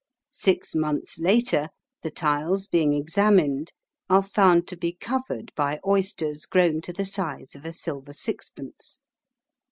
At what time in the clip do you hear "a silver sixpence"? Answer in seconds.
7.65-9.01